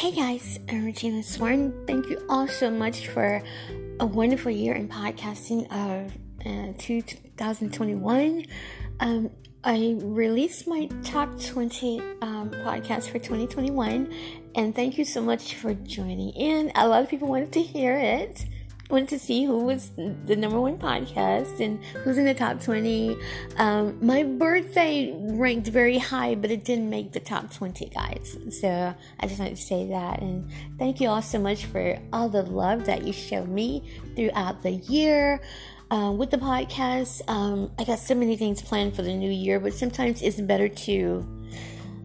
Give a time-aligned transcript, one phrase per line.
[0.00, 1.74] Hey guys, I'm Regina Swarn.
[1.86, 3.42] Thank you all so much for
[4.00, 8.46] a wonderful year in podcasting of uh, 2021.
[9.00, 9.30] Um,
[9.62, 14.10] I released my top 20 um, podcast for 2021,
[14.54, 16.72] and thank you so much for joining in.
[16.76, 18.46] A lot of people wanted to hear it
[18.90, 23.16] wanted to see who was the number one podcast and who's in the top 20.
[23.56, 28.36] Um, my birthday ranked very high, but it didn't make the top 20, guys.
[28.60, 30.20] So I just wanted to say that.
[30.20, 34.62] And thank you all so much for all the love that you showed me throughout
[34.62, 35.40] the year.
[35.90, 39.58] Uh, with the podcast, um, I got so many things planned for the new year,
[39.58, 41.39] but sometimes it's better to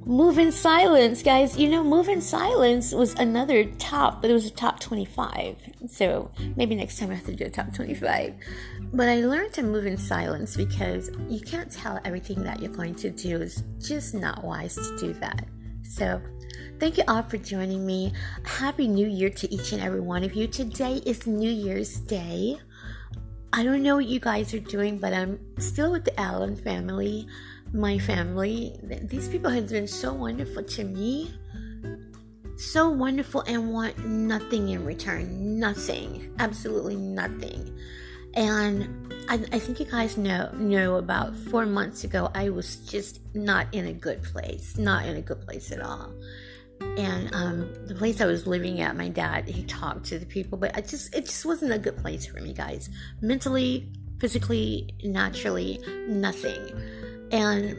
[0.08, 1.58] Move in Silence, guys.
[1.58, 5.58] You know, Move in Silence was another top, but it was a top 25.
[5.88, 8.36] So maybe next time I have to do a top 25.
[8.94, 12.94] But I learned to move in silence because you can't tell everything that you're going
[12.96, 13.42] to do.
[13.42, 15.48] It's just not wise to do that.
[15.82, 16.22] So
[16.80, 18.14] thank you all for joining me.
[18.46, 20.46] Happy New Year to each and every one of you.
[20.46, 22.60] Today is New Year's Day.
[23.54, 27.28] I don't know what you guys are doing, but I'm still with the Allen family
[27.74, 28.80] my family.
[29.04, 31.34] These people have been so wonderful to me.
[32.58, 35.60] So wonderful and want nothing in return.
[35.60, 36.34] Nothing.
[36.40, 37.78] Absolutely nothing.
[38.34, 43.22] And I, I, think you guys know know about four months ago I was just
[43.34, 44.78] not in a good place.
[44.78, 46.14] Not in a good place at all.
[46.98, 50.58] And um, the place I was living at, my dad, he talked to the people,
[50.58, 52.90] but I just it just wasn't a good place for me, guys.
[53.22, 56.72] Mentally, physically, naturally, nothing.
[57.32, 57.78] And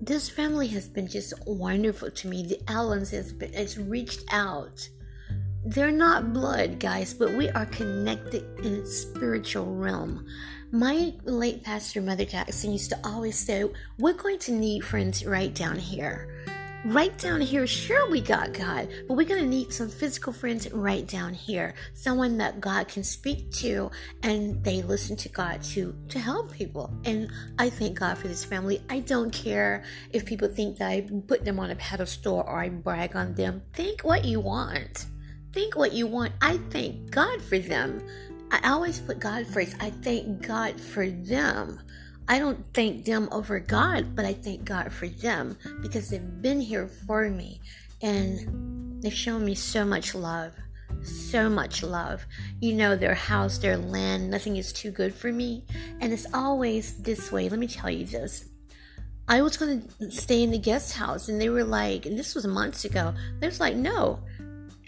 [0.00, 2.42] this family has been just wonderful to me.
[2.44, 4.88] The Allens has been it's reached out.
[5.64, 10.24] They're not blood, guys, but we are connected in a spiritual realm.
[10.70, 13.64] My late pastor, Mother Jackson, used to always say,
[13.98, 16.28] We're going to need friends right down here
[16.88, 20.70] right down here, sure, we got God, but we're going to need some physical friends
[20.72, 21.74] right down here.
[21.92, 23.90] Someone that God can speak to
[24.22, 26.90] and they listen to God to, to help people.
[27.04, 28.80] And I thank God for this family.
[28.88, 32.70] I don't care if people think that I put them on a pedestal or I
[32.70, 33.62] brag on them.
[33.74, 35.06] Think what you want.
[35.52, 36.32] Think what you want.
[36.40, 38.02] I thank God for them.
[38.50, 39.76] I always put God first.
[39.80, 41.80] I thank God for them.
[42.28, 46.60] I don't thank them over God, but I thank God for them because they've been
[46.60, 47.60] here for me
[48.02, 50.52] and they've shown me so much love.
[51.02, 52.26] So much love.
[52.60, 55.64] You know, their house, their land, nothing is too good for me.
[56.00, 57.48] And it's always this way.
[57.48, 58.46] Let me tell you this.
[59.28, 62.34] I was going to stay in the guest house, and they were like, and this
[62.34, 64.20] was months ago, they was like, no,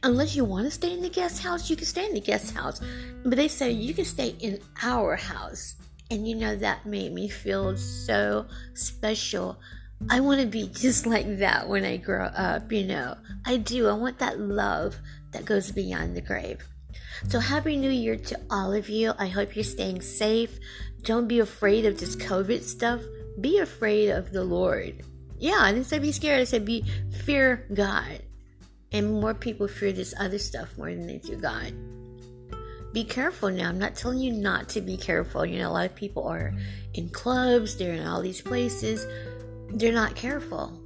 [0.02, 2.54] unless you want to stay in the guest house, you can stay in the guest
[2.54, 2.80] house.
[3.22, 5.74] But they said, you can stay in our house.
[6.10, 9.60] And you know, that made me feel so special.
[10.08, 13.16] I want to be just like that when I grow up, you know.
[13.44, 13.86] I do.
[13.88, 14.96] I want that love
[15.32, 16.66] that goes beyond the grave.
[17.28, 19.12] So, Happy New Year to all of you.
[19.18, 20.58] I hope you're staying safe.
[21.02, 23.02] Don't be afraid of this COVID stuff.
[23.40, 25.02] Be afraid of the Lord.
[25.38, 26.40] Yeah, I didn't say be scared.
[26.40, 26.84] I said be
[27.24, 28.22] fear God.
[28.92, 31.72] And more people fear this other stuff more than they do God
[32.92, 33.68] be careful now.
[33.68, 35.46] I'm not telling you not to be careful.
[35.46, 36.52] You know, a lot of people are
[36.94, 39.06] in clubs, they're in all these places,
[39.70, 40.76] they're not careful.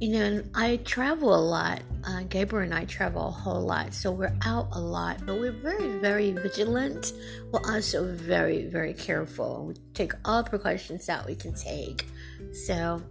[0.00, 1.82] You know, I travel a lot.
[2.06, 5.50] Uh, Gabriel and I travel a whole lot, so we're out a lot, but we're
[5.50, 7.12] very, very vigilant.
[7.50, 9.66] We're also very, very careful.
[9.66, 12.06] We take all precautions that we can take.
[12.52, 13.02] So,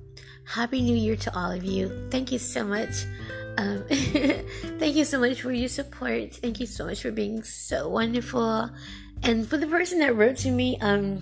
[0.45, 2.07] Happy New Year to all of you.
[2.09, 3.06] Thank you so much.
[3.57, 6.35] Um, thank you so much for your support.
[6.35, 8.69] Thank you so much for being so wonderful.
[9.23, 11.22] And for the person that wrote to me, um,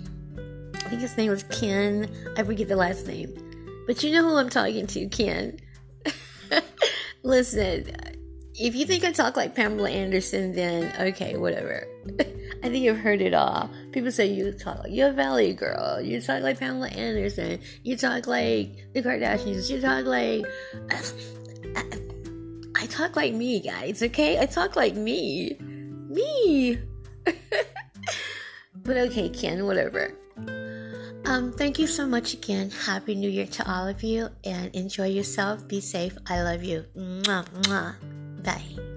[0.76, 2.10] I think his name was Ken.
[2.38, 3.34] I forget the last name.
[3.88, 5.60] But you know who I'm talking to, Ken.
[7.24, 7.90] Listen,
[8.56, 11.88] if you think I talk like Pamela Anderson, then okay, whatever.
[12.20, 13.70] I think you've heard it all.
[13.92, 16.02] People say you talk like you're a Valley girl.
[16.02, 17.60] You talk like Pamela Anderson.
[17.84, 19.70] You talk like the Kardashians.
[19.70, 20.46] You talk like.
[22.86, 24.38] I talk like me, guys, okay?
[24.38, 25.58] I talk like me.
[26.06, 26.78] Me.
[27.26, 30.14] but okay, Ken, whatever.
[31.26, 32.70] Um, thank you so much again.
[32.70, 35.68] Happy New Year to all of you and enjoy yourself.
[35.68, 36.16] Be safe.
[36.28, 36.86] I love you.
[36.96, 37.98] Mwah, mwah.
[38.46, 38.95] Bye.